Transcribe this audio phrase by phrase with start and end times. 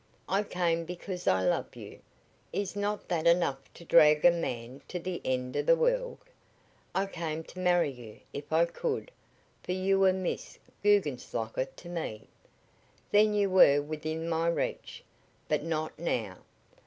[0.27, 1.99] I came because I love you.
[2.51, 6.17] Is not that enough to drag a man to the end of the world?
[6.95, 9.11] I came to marry you if I could,
[9.61, 12.27] for you were Miss Guggenslocker to me.
[13.11, 15.03] Then you were within my reach,
[15.47, 16.37] but not now!